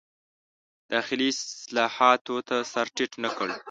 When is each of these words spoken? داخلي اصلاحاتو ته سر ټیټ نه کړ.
داخلي 0.91 1.27
اصلاحاتو 1.35 2.35
ته 2.47 2.55
سر 2.71 2.85
ټیټ 2.95 3.11
نه 3.23 3.29
کړ. 3.37 3.49